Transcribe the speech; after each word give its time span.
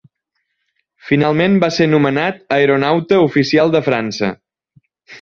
Finalment 1.09 1.59
va 1.65 1.69
ser 1.77 1.87
nomenat 1.93 2.41
Aeronauta 2.59 3.23
Oficial 3.29 3.79
de 3.79 3.87
França. 3.93 4.35